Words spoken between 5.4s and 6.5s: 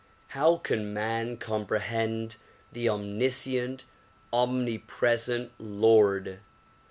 Lord?